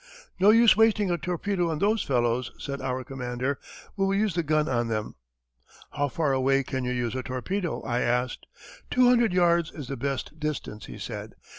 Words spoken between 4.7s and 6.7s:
them." "How far away